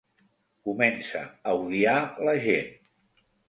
[0.69, 1.95] Comença a odiar
[2.31, 2.77] la gent.